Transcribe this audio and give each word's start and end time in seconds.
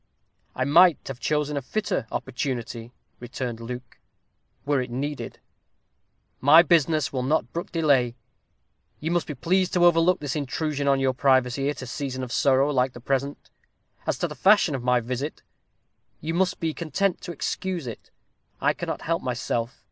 "I 0.55 0.63
might 0.65 1.09
have 1.09 1.19
chosen 1.19 1.55
a 1.55 1.61
fitter 1.61 2.07
opportunity," 2.11 2.91
returned 3.19 3.59
Luke, 3.59 3.99
"were 4.65 4.81
it 4.81 4.89
needed. 4.89 5.37
My 6.39 6.63
business 6.63 7.13
will 7.13 7.21
not 7.21 7.53
brook 7.53 7.71
delay 7.71 8.15
you 8.99 9.11
must 9.11 9.27
be 9.27 9.35
pleased 9.35 9.73
to 9.73 9.85
overlook 9.85 10.19
this 10.19 10.35
intrusion 10.35 10.87
on 10.87 10.99
your 10.99 11.13
privacy, 11.13 11.69
at 11.69 11.83
a 11.83 11.85
season 11.85 12.23
of 12.23 12.31
sorrow 12.31 12.71
like 12.71 12.93
the 12.93 12.99
present. 12.99 13.51
As 14.07 14.17
to 14.17 14.27
the 14.27 14.33
fashion 14.33 14.73
of 14.73 14.81
my 14.83 15.01
visit, 15.01 15.43
you 16.19 16.33
must 16.33 16.59
be 16.59 16.73
content 16.73 17.21
to 17.21 17.31
excuse 17.31 17.85
it. 17.85 18.09
I 18.59 18.73
cannot 18.73 19.03
help 19.03 19.21
myself. 19.21 19.79